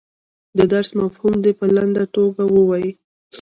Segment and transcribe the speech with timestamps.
[0.57, 2.91] د درس مفهوم دې په لنډه توګه ووایي.